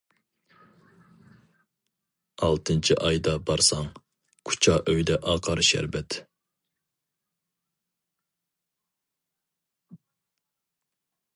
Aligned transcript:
ئالتىنچى 2.47 2.97
ئايدا 3.09 3.33
بارساڭ، 3.49 3.91
كۇچا 4.51 4.77
ئۆيدە 4.93 5.17
ئاقار 5.33 5.63
شەربەت. 5.69 6.17